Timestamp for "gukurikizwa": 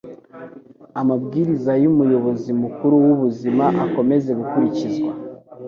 4.39-5.11